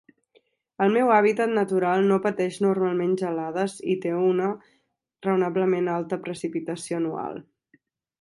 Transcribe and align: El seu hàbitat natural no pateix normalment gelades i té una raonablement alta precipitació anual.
El 0.83 0.93
seu 0.97 1.09
hàbitat 1.15 1.51
natural 1.57 2.07
no 2.11 2.15
pateix 2.23 2.57
normalment 2.65 3.13
gelades 3.23 3.75
i 3.95 3.97
té 4.07 4.15
una 4.29 4.47
raonablement 5.27 5.91
alta 5.97 6.19
precipitació 6.25 7.03
anual. 7.03 7.39